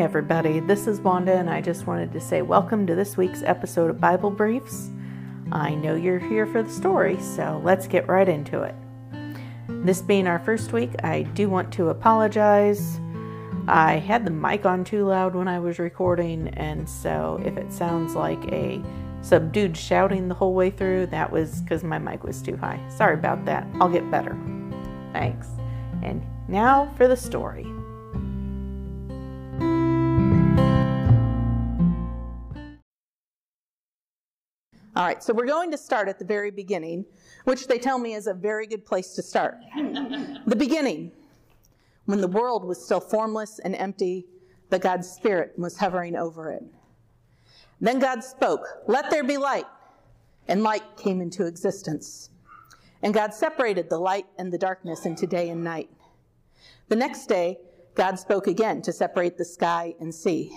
[0.00, 0.60] Everybody.
[0.60, 4.00] This is Wanda, and I just wanted to say welcome to this week's episode of
[4.00, 4.88] Bible Briefs.
[5.52, 8.74] I know you're here for the story, so let's get right into it.
[9.68, 12.98] This being our first week, I do want to apologize.
[13.68, 17.70] I had the mic on too loud when I was recording, and so if it
[17.70, 18.82] sounds like a
[19.20, 22.80] subdued shouting the whole way through, that was because my mic was too high.
[22.88, 23.66] Sorry about that.
[23.74, 24.34] I'll get better.
[25.12, 25.48] Thanks.
[26.02, 27.66] And now for the story.
[35.00, 37.06] All right, so we're going to start at the very beginning,
[37.44, 39.56] which they tell me is a very good place to start.
[39.74, 41.12] the beginning,
[42.04, 44.26] when the world was still formless and empty,
[44.68, 46.62] but God's Spirit was hovering over it.
[47.80, 49.64] Then God spoke, Let there be light,
[50.48, 52.28] and light came into existence.
[53.02, 55.88] And God separated the light and the darkness into day and night.
[56.88, 57.56] The next day,
[57.94, 60.54] God spoke again to separate the sky and sea.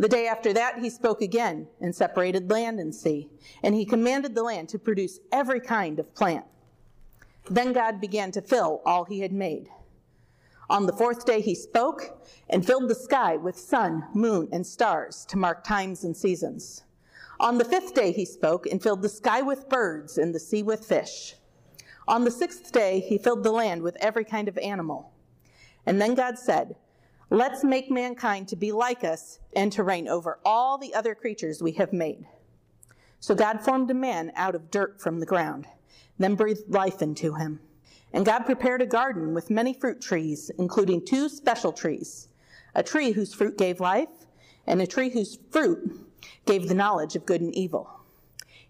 [0.00, 3.28] The day after that, he spoke again and separated land and sea,
[3.62, 6.46] and he commanded the land to produce every kind of plant.
[7.50, 9.68] Then God began to fill all he had made.
[10.70, 15.26] On the fourth day, he spoke and filled the sky with sun, moon, and stars
[15.26, 16.84] to mark times and seasons.
[17.38, 20.62] On the fifth day, he spoke and filled the sky with birds and the sea
[20.62, 21.34] with fish.
[22.08, 25.12] On the sixth day, he filled the land with every kind of animal.
[25.84, 26.76] And then God said,
[27.32, 31.62] Let's make mankind to be like us and to reign over all the other creatures
[31.62, 32.26] we have made.
[33.20, 35.68] So God formed a man out of dirt from the ground,
[36.18, 37.60] then breathed life into him.
[38.12, 42.26] And God prepared a garden with many fruit trees, including two special trees
[42.74, 44.26] a tree whose fruit gave life,
[44.66, 46.06] and a tree whose fruit
[46.46, 47.90] gave the knowledge of good and evil.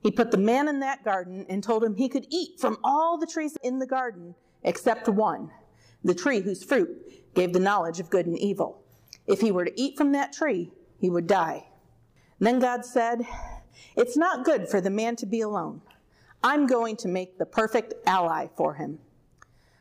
[0.02, 3.18] He put the man in that garden and told him he could eat from all
[3.18, 5.50] the trees in the garden except one,
[6.04, 8.82] the tree whose fruit gave the knowledge of good and evil.
[9.26, 11.66] If he were to eat from that tree, he would die.
[12.38, 13.26] Then God said,
[13.96, 15.82] It's not good for the man to be alone.
[16.42, 18.98] I'm going to make the perfect ally for him.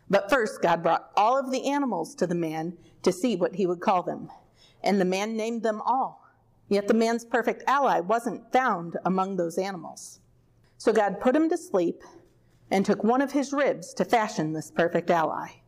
[0.10, 3.66] But first, God brought all of the animals to the man to see what he
[3.66, 4.30] would call them.
[4.84, 6.26] And the man named them all.
[6.68, 10.20] Yet the man's perfect ally wasn't found among those animals.
[10.78, 12.04] So God put him to sleep
[12.72, 15.62] and took one of his ribs to fashion this perfect ally.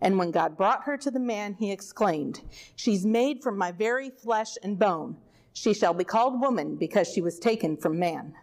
[0.00, 2.40] And when God brought her to the man, he exclaimed,
[2.76, 5.16] She's made from my very flesh and bone.
[5.52, 8.34] She shall be called woman because she was taken from man.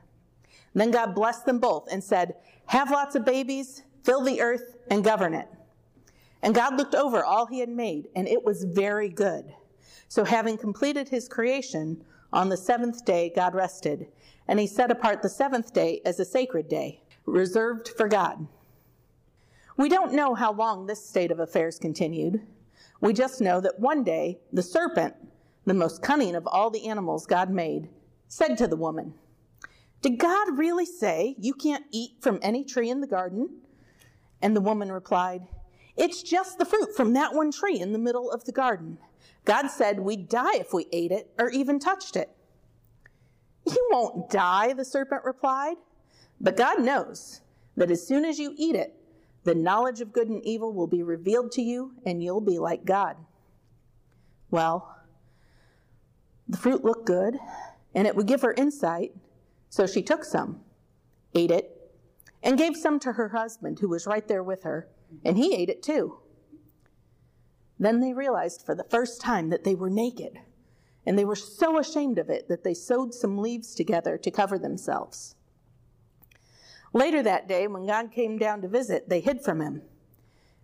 [0.74, 5.04] Then God blessed them both and said, Have lots of babies, fill the earth, and
[5.04, 5.48] govern it.
[6.42, 9.54] And God looked over all he had made, and it was very good.
[10.10, 14.08] So, having completed his creation, on the seventh day God rested,
[14.48, 18.46] and he set apart the seventh day as a sacred day, reserved for God.
[19.78, 22.42] We don't know how long this state of affairs continued.
[23.02, 25.16] We just know that one day the serpent,
[25.66, 27.90] the most cunning of all the animals God made,
[28.28, 29.14] said to the woman,
[30.02, 33.50] Did God really say you can't eat from any tree in the garden?
[34.42, 35.42] And the woman replied,
[35.98, 38.98] It's just the fruit from that one tree in the middle of the garden.
[39.44, 42.30] God said we'd die if we ate it or even touched it.
[43.66, 45.78] You won't die, the serpent replied.
[46.40, 47.42] But God knows
[47.76, 48.96] that as soon as you eat it,
[49.46, 52.84] the knowledge of good and evil will be revealed to you, and you'll be like
[52.84, 53.16] God.
[54.50, 54.98] Well,
[56.48, 57.38] the fruit looked good,
[57.94, 59.14] and it would give her insight,
[59.70, 60.62] so she took some,
[61.36, 61.72] ate it,
[62.42, 64.88] and gave some to her husband, who was right there with her,
[65.24, 66.18] and he ate it too.
[67.80, 70.40] Then they realized for the first time that they were naked,
[71.06, 74.58] and they were so ashamed of it that they sewed some leaves together to cover
[74.58, 75.36] themselves.
[76.96, 79.82] Later that day, when God came down to visit, they hid from him.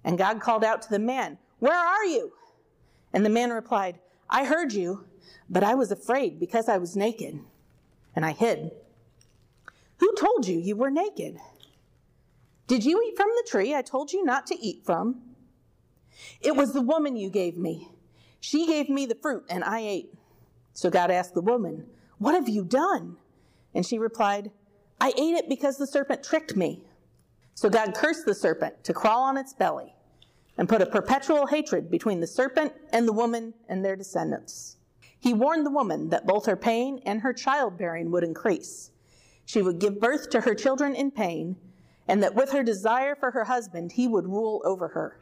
[0.02, 2.32] And God called out to the man, Where are you?
[3.12, 4.00] And the man replied,
[4.30, 5.04] I heard you,
[5.50, 7.42] but I was afraid because I was naked,
[8.16, 8.72] and I hid.
[9.98, 11.38] Who told you you were naked?
[12.66, 15.22] Did you eat from the tree I told you not to eat from?
[16.40, 17.90] It was the woman you gave me.
[18.40, 20.14] She gave me the fruit, and I ate.
[20.72, 21.88] So God asked the woman,
[22.20, 23.18] What have you done?
[23.74, 24.52] And she replied,
[25.02, 26.84] I ate it because the serpent tricked me.
[27.56, 29.96] So God cursed the serpent to crawl on its belly
[30.60, 34.78] and put a perpetual hatred between the serpent and the woman and their descendants.
[35.20, 38.92] He warned the woman that both her pain and her childbearing would increase.
[39.44, 41.56] She would give birth to her children in pain,
[42.08, 45.18] and that with her desire for her husband, he would rule over her.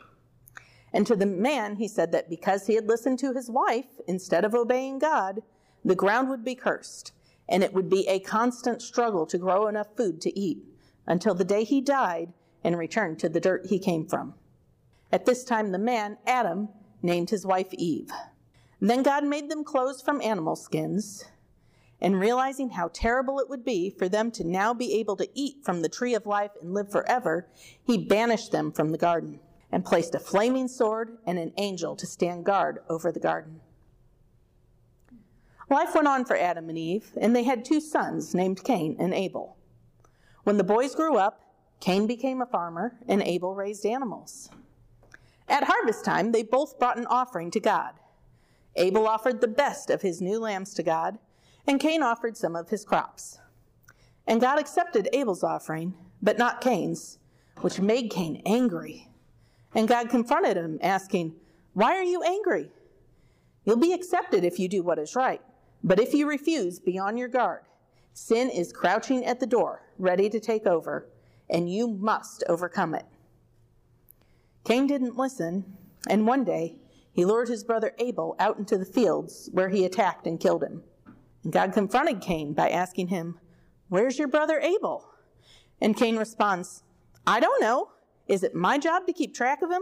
[0.92, 4.44] And to the man, he said that because he had listened to his wife instead
[4.44, 5.42] of obeying God,
[5.86, 7.14] the ground would be cursed
[7.50, 10.64] and it would be a constant struggle to grow enough food to eat
[11.08, 12.32] until the day he died
[12.64, 14.36] and returned to the dirt he came from.
[15.12, 16.70] At this time, the man, Adam,
[17.02, 18.12] named his wife Eve.
[18.80, 21.26] Then God made them clothes from animal skins,
[22.00, 25.58] and realizing how terrible it would be for them to now be able to eat
[25.64, 27.48] from the tree of life and live forever,
[27.84, 29.40] he banished them from the garden
[29.72, 33.60] and placed a flaming sword and an angel to stand guard over the garden.
[35.70, 39.14] Life went on for Adam and Eve, and they had two sons named Cain and
[39.14, 39.56] Abel.
[40.44, 41.42] When the boys grew up,
[41.80, 44.50] Cain became a farmer, and Abel raised animals.
[45.48, 47.94] At harvest time, they both brought an offering to God.
[48.76, 51.20] Abel offered the best of his new lambs to God,
[51.68, 53.40] and Cain offered some of his crops.
[54.26, 57.20] And God accepted Abel's offering, but not Cain's,
[57.62, 59.08] which made Cain angry.
[59.76, 61.36] And God confronted him, asking,
[61.74, 62.72] Why are you angry?
[63.66, 65.42] You'll be accepted if you do what is right.
[65.84, 67.64] But if you refuse, be on your guard.
[68.14, 71.10] Sin is crouching at the door, ready to take over,
[71.50, 73.06] and you must overcome it.
[74.66, 75.78] Cain didn't listen,
[76.10, 76.78] and one day
[77.12, 80.84] he lured his brother Abel out into the fields where he attacked and killed him.
[81.44, 83.40] And God confronted Cain by asking him,
[83.88, 85.08] Where's your brother Abel?
[85.82, 86.84] And Cain responds,
[87.26, 87.90] I don't know.
[88.28, 89.82] Is it my job to keep track of him?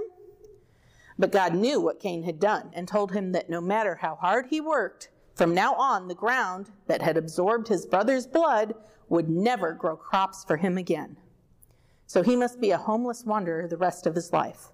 [1.19, 4.47] But God knew what Cain had done and told him that no matter how hard
[4.49, 8.73] he worked, from now on, the ground that had absorbed his brother's blood
[9.07, 11.17] would never grow crops for him again.
[12.07, 14.69] So he must be a homeless wanderer the rest of his life.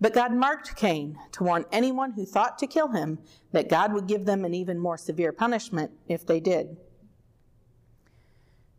[0.00, 3.18] But God marked Cain to warn anyone who thought to kill him
[3.52, 6.76] that God would give them an even more severe punishment if they did.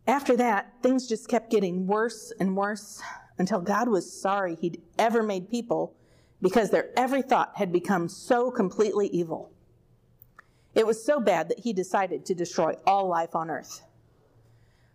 [0.06, 3.00] After that, things just kept getting worse and worse
[3.38, 5.94] until God was sorry he'd ever made people
[6.42, 9.51] because their every thought had become so completely evil.
[10.74, 13.82] It was so bad that he decided to destroy all life on earth.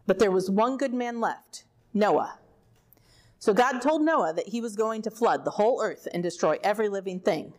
[0.06, 2.40] But there was one good man left Noah.
[3.40, 6.58] So God told Noah that he was going to flood the whole earth and destroy
[6.64, 7.54] every living thing.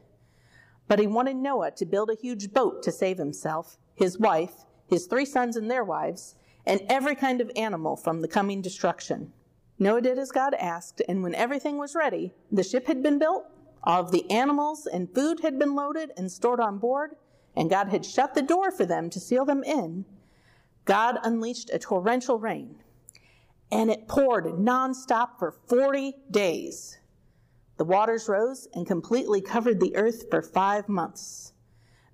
[0.88, 5.06] But he wanted Noah to build a huge boat to save himself, his wife, his
[5.06, 6.34] three sons and their wives,
[6.66, 9.32] and every kind of animal from the coming destruction.
[9.78, 13.44] Noah did as God asked, and when everything was ready, the ship had been built,
[13.84, 17.14] all of the animals and food had been loaded and stored on board,
[17.58, 20.04] and God had shut the door for them to seal them in,
[20.84, 22.76] God unleashed a torrential rain,
[23.72, 27.00] and it poured nonstop for 40 days.
[27.76, 31.52] The waters rose and completely covered the earth for five months.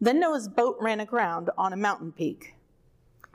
[0.01, 2.55] Then Noah's boat ran aground on a mountain peak.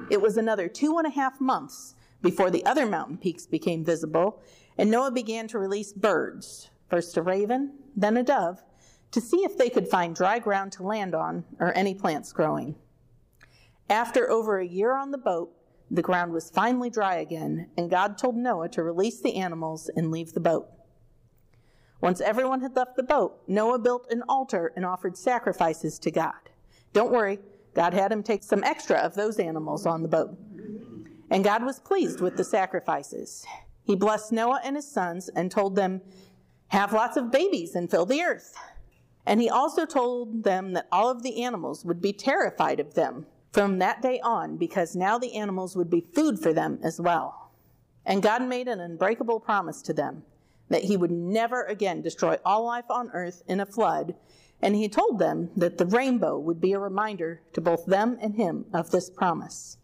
[0.10, 4.42] It was another two and a half months before the other mountain peaks became visible,
[4.80, 8.64] and Noah began to release birds, first a raven, then a dove,
[9.12, 12.76] to see if they could find dry ground to land on or any plants growing.
[13.90, 15.52] After over a year on the boat,
[15.90, 20.12] the ground was finally dry again, and God told Noah to release the animals and
[20.12, 20.68] leave the boat.
[22.02, 26.50] Once everyone had left the boat, Noah built an altar and offered sacrifices to God.
[26.94, 27.40] Don't worry,
[27.74, 30.38] God had him take some extra of those animals on the boat.
[31.32, 33.46] And God was pleased with the sacrifices.
[33.84, 36.02] He blessed Noah and his sons and told them,
[36.68, 38.56] Have lots of babies and fill the earth.
[39.26, 43.26] And he also told them that all of the animals would be terrified of them
[43.52, 47.52] from that day on, because now the animals would be food for them as well.
[48.06, 50.24] And God made an unbreakable promise to them
[50.70, 54.14] that he would never again destroy all life on earth in a flood,
[54.62, 58.36] and he told them that the rainbow would be a reminder to both them and
[58.36, 59.78] him of this promise.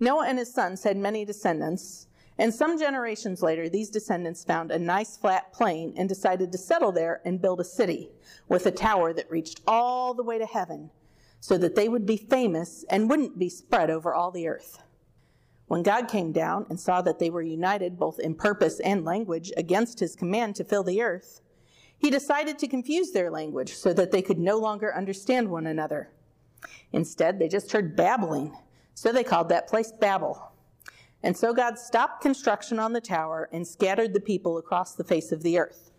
[0.00, 2.07] Noah and his sons had many descendants,
[2.38, 6.92] and some generations later, these descendants found a nice flat plain and decided to settle
[6.92, 8.10] there and build a city
[8.48, 10.90] with a tower that reached all the way to heaven
[11.40, 14.78] so that they would be famous and wouldn't be spread over all the earth.
[15.66, 19.52] When God came down and saw that they were united both in purpose and language
[19.56, 21.40] against his command to fill the earth,
[21.98, 26.10] he decided to confuse their language so that they could no longer understand one another.
[26.92, 28.56] Instead, they just heard babbling,
[28.94, 30.52] so they called that place Babel.
[31.22, 35.32] And so God stopped construction on the tower and scattered the people across the face
[35.32, 35.90] of the earth.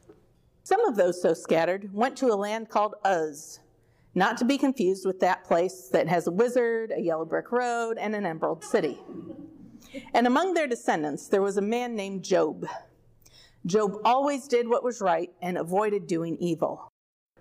[0.64, 3.60] Some of those so scattered went to a land called Uz,
[4.16, 7.98] not to be confused with that place that has a wizard, a yellow brick road,
[7.98, 9.00] and an emerald city.
[10.14, 12.66] And among their descendants, there was a man named Job.
[13.66, 16.90] Job always did what was right and avoided doing evil.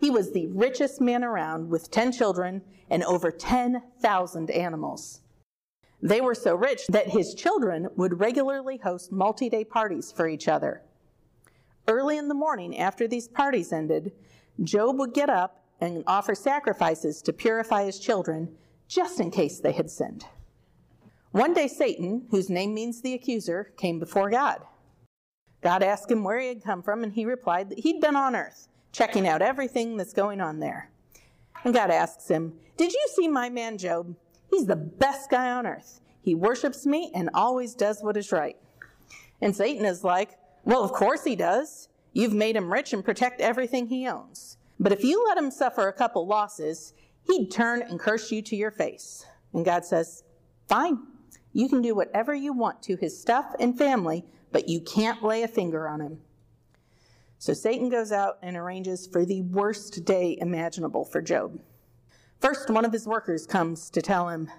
[0.00, 5.20] He was the richest man around with 10 children and over 10,000 animals.
[6.00, 10.48] They were so rich that his children would regularly host multi day parties for each
[10.48, 10.82] other.
[11.88, 14.12] Early in the morning, after these parties ended,
[14.62, 18.56] Job would get up and offer sacrifices to purify his children,
[18.88, 20.26] just in case they had sinned.
[21.30, 24.62] One day, Satan, whose name means the accuser, came before God.
[25.62, 28.36] God asked him where he had come from, and he replied that he'd been on
[28.36, 30.90] earth, checking out everything that's going on there.
[31.64, 34.14] And God asks him, Did you see my man Job?
[34.58, 36.00] He's the best guy on earth.
[36.20, 38.56] He worships me and always does what is right.
[39.40, 41.88] And Satan is like, Well, of course he does.
[42.12, 44.56] You've made him rich and protect everything he owns.
[44.80, 48.56] But if you let him suffer a couple losses, he'd turn and curse you to
[48.56, 49.24] your face.
[49.52, 50.24] And God says,
[50.66, 50.98] Fine,
[51.52, 55.44] you can do whatever you want to his stuff and family, but you can't lay
[55.44, 56.18] a finger on him.
[57.38, 61.60] So Satan goes out and arranges for the worst day imaginable for Job.
[62.40, 64.50] First, one of his workers comes to tell him,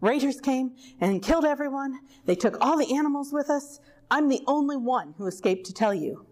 [0.00, 2.00] Raiders came and killed everyone.
[2.24, 3.80] They took all the animals with us.
[4.10, 6.26] I'm the only one who escaped to tell you.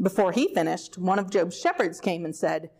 [0.00, 2.70] Before he finished, one of Job's shepherds came and said,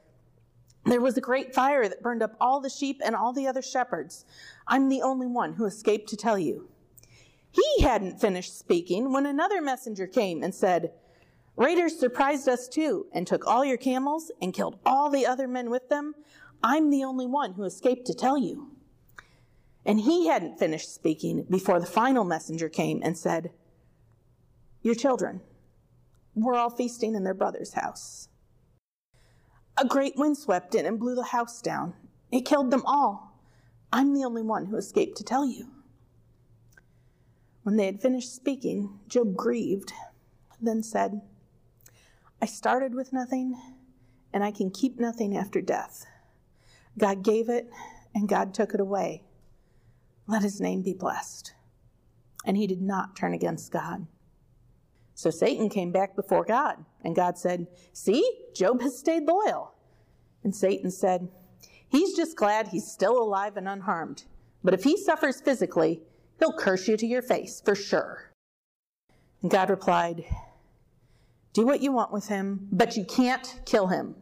[0.85, 3.62] There was a great fire that burned up all the sheep and all the other
[3.62, 4.25] shepherds.
[4.66, 6.69] I'm the only one who escaped to tell you.
[7.50, 10.93] He hadn't finished speaking when another messenger came and said,
[11.57, 15.71] Raiders surprised us too and took all your camels and killed all the other men
[15.71, 16.14] with them.
[16.62, 18.72] I'm the only one who escaped to tell you.
[19.84, 23.50] And he hadn't finished speaking before the final messenger came and said,
[24.82, 25.40] Your children
[26.34, 28.28] were all feasting in their brother's house.
[29.78, 31.94] A great wind swept in and blew the house down.
[32.32, 33.40] It killed them all.
[33.92, 35.68] I'm the only one who escaped to tell you.
[37.62, 39.92] When they had finished speaking, Job grieved,
[40.60, 41.20] then said,
[42.40, 43.60] I started with nothing,
[44.32, 46.06] and I can keep nothing after death.
[46.98, 47.70] God gave it,
[48.14, 49.22] and God took it away.
[50.26, 51.52] Let his name be blessed.
[52.44, 54.06] And he did not turn against God.
[55.14, 59.74] So Satan came back before God, and God said, See, Job has stayed loyal.
[60.44, 61.28] And Satan said,
[61.88, 64.24] He's just glad he's still alive and unharmed.
[64.62, 66.02] But if he suffers physically,
[66.38, 68.32] he'll curse you to your face for sure.
[69.42, 70.24] And God replied,
[71.52, 74.16] Do what you want with him, but you can't kill him.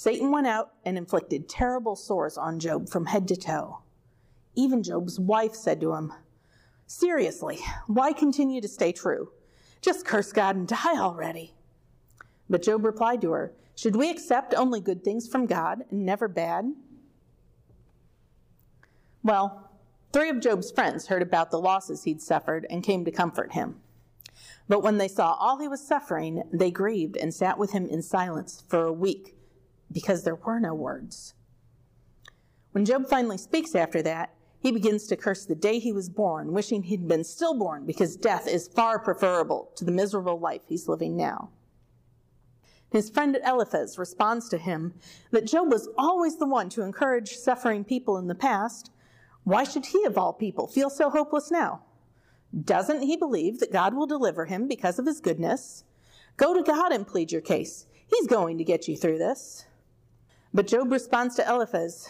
[0.00, 3.80] Satan went out and inflicted terrible sores on Job from head to toe.
[4.54, 6.14] Even Job's wife said to him,
[6.86, 9.30] Seriously, why continue to stay true?
[9.82, 11.52] Just curse God and die already.
[12.48, 16.28] But Job replied to her, Should we accept only good things from God and never
[16.28, 16.72] bad?
[19.22, 19.70] Well,
[20.14, 23.82] three of Job's friends heard about the losses he'd suffered and came to comfort him.
[24.66, 28.00] But when they saw all he was suffering, they grieved and sat with him in
[28.00, 29.36] silence for a week
[29.92, 31.34] because there were no words.
[32.72, 36.52] When Job finally speaks after that, he begins to curse the day he was born,
[36.52, 41.16] wishing he'd been stillborn because death is far preferable to the miserable life he's living
[41.16, 41.50] now.
[42.90, 44.94] His friend Eliphaz responds to him
[45.30, 48.90] that Job was always the one to encourage suffering people in the past.
[49.44, 51.82] Why should he, of all people, feel so hopeless now?
[52.64, 55.84] Doesn't he believe that God will deliver him because of his goodness?
[56.36, 57.86] Go to God and plead your case.
[58.06, 59.66] He's going to get you through this.
[60.52, 62.08] But Job responds to Eliphaz,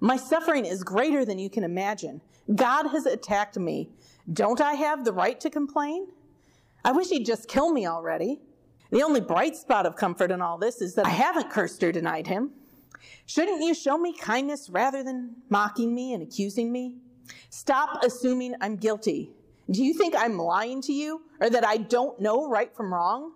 [0.00, 2.20] My suffering is greater than you can imagine.
[2.54, 3.90] God has attacked me.
[4.32, 6.08] Don't I have the right to complain?
[6.84, 8.40] I wish he'd just kill me already.
[8.90, 11.92] The only bright spot of comfort in all this is that I haven't cursed or
[11.92, 12.52] denied him.
[13.26, 16.96] Shouldn't you show me kindness rather than mocking me and accusing me?
[17.50, 19.30] Stop assuming I'm guilty.
[19.70, 23.32] Do you think I'm lying to you or that I don't know right from wrong?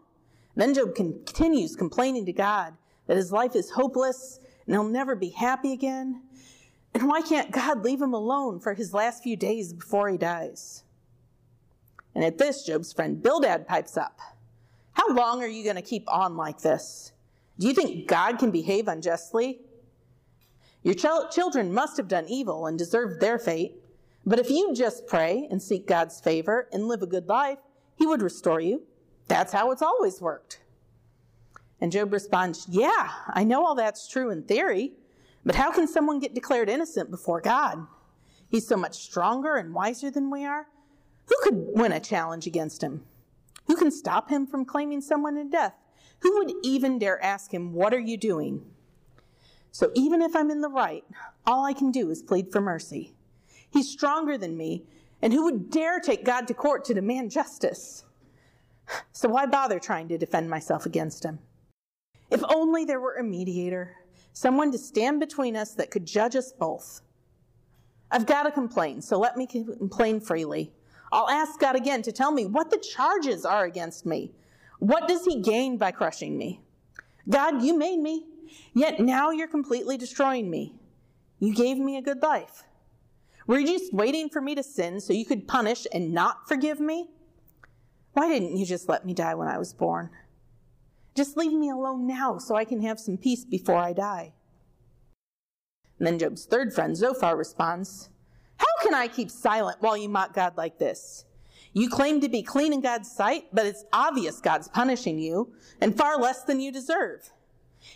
[0.56, 2.74] Then Job continues complaining to God
[3.08, 6.22] that his life is hopeless and he'll never be happy again.
[6.94, 10.84] And why can't God leave him alone for his last few days before he dies?
[12.14, 14.20] And at this, Job's friend Bildad pipes up.
[14.92, 17.12] How long are you going to keep on like this?
[17.58, 19.60] Do you think God can behave unjustly?
[20.82, 23.76] Your ch- children must have done evil and deserved their fate.
[24.26, 27.58] But if you just pray and seek God's favor and live a good life,
[27.96, 28.82] He would restore you.
[29.28, 30.60] That's how it's always worked.
[31.80, 34.92] And Job responds, Yeah, I know all that's true in theory,
[35.44, 37.86] but how can someone get declared innocent before God?
[38.48, 40.66] He's so much stronger and wiser than we are.
[41.26, 43.04] Who could win a challenge against him?
[43.66, 45.74] Who can stop him from claiming someone to death?
[46.20, 48.64] Who would even dare ask him, What are you doing?
[49.70, 51.04] So even if I'm in the right,
[51.46, 53.14] all I can do is plead for mercy.
[53.70, 54.84] He's stronger than me,
[55.20, 58.04] and who would dare take God to court to demand justice?
[59.12, 61.40] So why bother trying to defend myself against him?
[62.30, 63.96] If only there were a mediator,
[64.32, 67.00] someone to stand between us that could judge us both.
[68.10, 70.72] I've got to complain, so let me complain freely.
[71.12, 74.32] I'll ask God again to tell me what the charges are against me.
[74.78, 76.60] What does he gain by crushing me?
[77.28, 78.26] God, you made me,
[78.74, 80.74] yet now you're completely destroying me.
[81.38, 82.64] You gave me a good life.
[83.46, 86.80] Were you just waiting for me to sin so you could punish and not forgive
[86.80, 87.08] me?
[88.12, 90.10] Why didn't you just let me die when I was born?
[91.18, 94.34] Just leave me alone now so I can have some peace before I die.
[95.98, 98.08] And then Job's third friend, Zophar, responds,
[98.58, 101.24] How can I keep silent while you mock God like this?
[101.72, 105.98] You claim to be clean in God's sight, but it's obvious God's punishing you, and
[105.98, 107.32] far less than you deserve.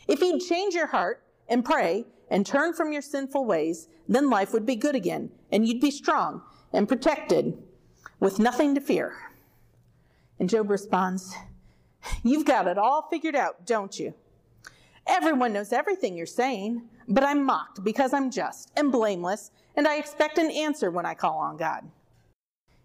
[0.09, 4.52] If you'd change your heart and pray and turn from your sinful ways, then life
[4.52, 7.57] would be good again, and you'd be strong and protected
[8.19, 9.14] with nothing to fear.
[10.41, 11.37] And Job responds,
[12.23, 14.14] You've got it all figured out, don't you?
[15.06, 19.97] Everyone knows everything you're saying, but I'm mocked because I'm just and blameless, and I
[19.97, 21.90] expect an answer when I call on God.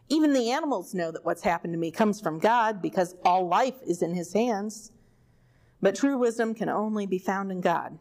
[0.10, 3.76] Even the animals know that what's happened to me comes from God because all life
[3.86, 4.92] is in his hands.
[5.82, 7.98] But true wisdom can only be found in God.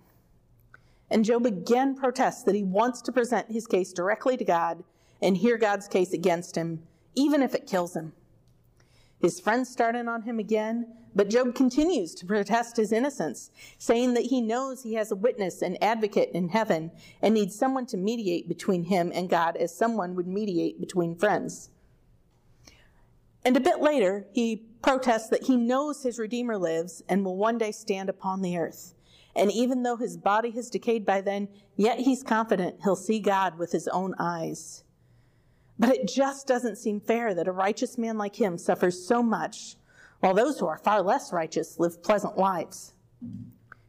[1.10, 4.82] And Job again protests that he wants to present his case directly to God
[5.20, 6.82] and hear God's case against him,
[7.14, 8.12] even if it kills him.
[9.18, 14.14] His friends start in on him again, but Job continues to protest his innocence, saying
[14.14, 16.90] that he knows he has a witness and advocate in heaven
[17.22, 21.70] and needs someone to mediate between him and God as someone would mediate between friends.
[23.44, 27.58] And a bit later, he protests that he knows his Redeemer lives and will one
[27.58, 28.94] day stand upon the earth.
[29.34, 33.58] And even though his body has decayed by then, yet he's confident he'll see God
[33.58, 34.82] with his own eyes.
[35.78, 39.76] But it just doesn't seem fair that a righteous man like him suffers so much,
[40.20, 42.94] while those who are far less righteous live pleasant lives.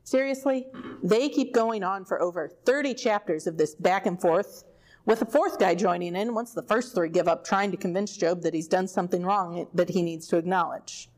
[0.04, 0.68] Seriously,
[1.04, 4.64] they keep going on for over 30 chapters of this back and forth,
[5.06, 8.16] with a fourth guy joining in once the first three give up trying to convince
[8.16, 11.10] Job that he's done something wrong that he needs to acknowledge.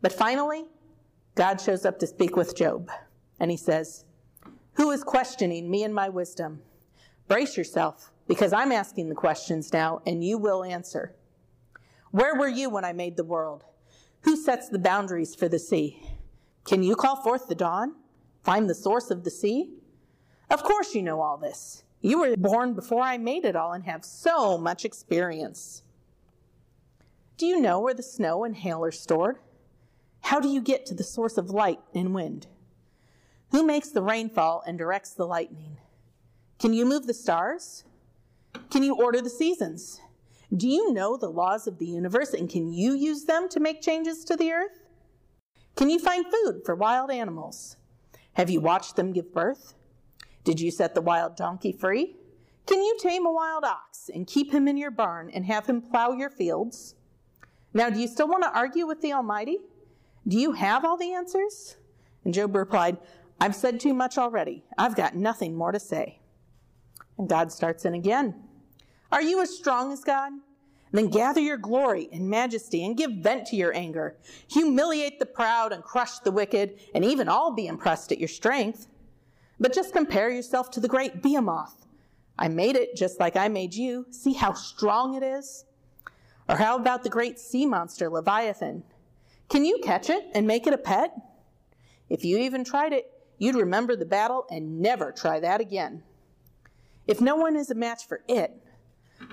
[0.00, 0.64] But finally,
[1.34, 2.90] God shows up to speak with Job,
[3.38, 4.04] and he says,
[4.74, 6.62] Who is questioning me and my wisdom?
[7.28, 11.14] Brace yourself, because I'm asking the questions now, and you will answer.
[12.10, 13.64] Where were you when I made the world?
[14.22, 16.02] Who sets the boundaries for the sea?
[16.64, 17.94] Can you call forth the dawn?
[18.42, 19.74] Find the source of the sea?
[20.50, 21.84] Of course you know all this.
[22.00, 25.82] You were born before I made it all and have so much experience.
[27.36, 29.38] Do you know where the snow and hail are stored?
[30.22, 32.46] How do you get to the source of light and wind?
[33.50, 35.78] Who makes the rainfall and directs the lightning?
[36.58, 37.84] Can you move the stars?
[38.70, 40.00] Can you order the seasons?
[40.54, 43.82] Do you know the laws of the universe and can you use them to make
[43.82, 44.84] changes to the earth?
[45.76, 47.76] Can you find food for wild animals?
[48.34, 49.74] Have you watched them give birth?
[50.44, 52.16] Did you set the wild donkey free?
[52.66, 55.82] Can you tame a wild ox and keep him in your barn and have him
[55.82, 56.94] plow your fields?
[57.74, 59.58] Now, do you still want to argue with the Almighty?
[60.26, 61.76] Do you have all the answers?
[62.24, 62.98] And Job replied,
[63.40, 64.64] I've said too much already.
[64.78, 66.20] I've got nothing more to say.
[67.18, 68.34] And God starts in again.
[69.12, 70.32] Are you as strong as God?
[70.92, 74.16] Then gather your glory and majesty and give vent to your anger.
[74.48, 78.86] Humiliate the proud and crush the wicked, and even I'll be impressed at your strength.
[79.58, 81.86] But just compare yourself to the great behemoth.
[82.38, 84.06] I made it just like I made you.
[84.10, 85.64] See how strong it is?
[86.48, 88.84] Or how about the great sea monster, Leviathan?
[89.48, 91.12] Can you catch it and make it a pet?
[92.08, 96.02] If you even tried it, you'd remember the battle and never try that again.
[97.06, 98.62] If no one is a match for it,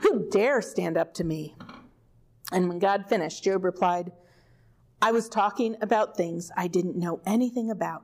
[0.02, 1.56] who dare stand up to me?
[2.52, 4.12] And when God finished, Job replied,
[5.02, 8.04] I was talking about things I didn't know anything about.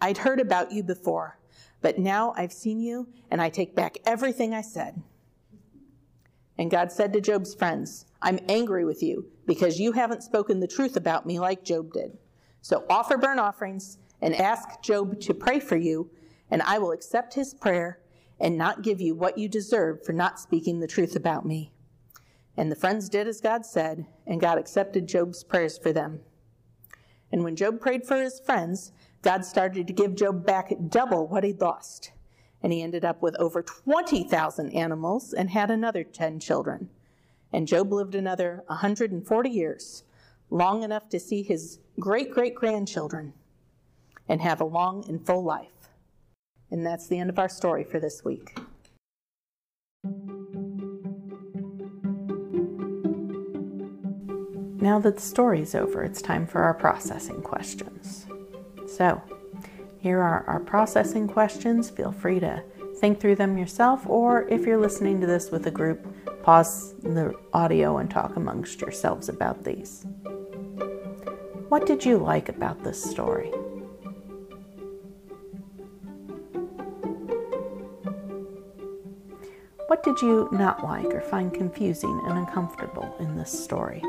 [0.00, 1.38] I'd heard about you before,
[1.80, 5.02] but now I've seen you, and I take back everything I said.
[6.58, 10.66] And God said to Job's friends, I'm angry with you because you haven't spoken the
[10.66, 12.18] truth about me like Job did.
[12.60, 16.10] So offer burnt offerings and ask Job to pray for you,
[16.50, 17.98] and I will accept his prayer
[18.42, 21.72] and not give you what you deserve for not speaking the truth about me.
[22.56, 26.20] And the friends did as God said, and God accepted Job's prayers for them.
[27.30, 31.44] And when Job prayed for his friends, God started to give Job back double what
[31.44, 32.10] he'd lost.
[32.62, 36.90] And he ended up with over 20,000 animals and had another 10 children.
[37.52, 40.02] And Job lived another 140 years,
[40.50, 43.34] long enough to see his great great grandchildren
[44.28, 45.81] and have a long and full life.
[46.72, 48.56] And that's the end of our story for this week.
[54.80, 58.26] Now that the story's over, it's time for our processing questions.
[58.86, 59.22] So,
[60.00, 61.90] here are our processing questions.
[61.90, 62.64] Feel free to
[62.96, 66.04] think through them yourself, or if you're listening to this with a group,
[66.42, 70.06] pause the audio and talk amongst yourselves about these.
[71.68, 73.52] What did you like about this story?
[79.92, 84.00] What did you not like or find confusing and uncomfortable in this story?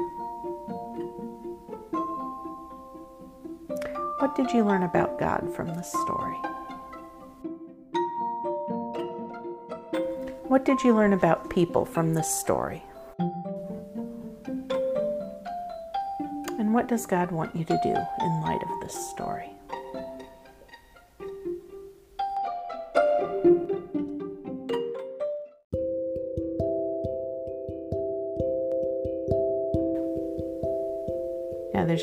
[4.20, 6.38] What did you learn about God from this story?
[10.44, 12.82] What did you learn about people from this story?
[16.58, 19.50] And what does God want you to do in light of this story?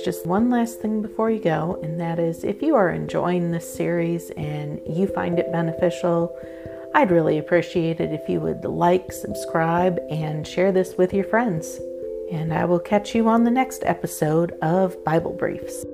[0.01, 3.73] Just one last thing before you go, and that is if you are enjoying this
[3.73, 6.37] series and you find it beneficial,
[6.95, 11.81] I'd really appreciate it if you would like, subscribe, and share this with your friends.
[12.33, 15.85] And I will catch you on the next episode of Bible Briefs.